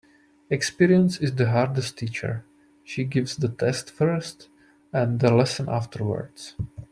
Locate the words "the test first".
3.37-4.49